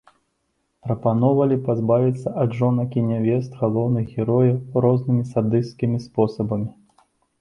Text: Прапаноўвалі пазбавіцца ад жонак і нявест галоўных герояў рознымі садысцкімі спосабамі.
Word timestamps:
Прапаноўвалі 0.85 1.57
пазбавіцца 1.67 2.33
ад 2.43 2.57
жонак 2.61 2.97
і 3.01 3.03
нявест 3.11 3.51
галоўных 3.61 4.05
герояў 4.23 4.57
рознымі 4.87 5.23
садысцкімі 5.33 5.97
спосабамі. 6.07 6.67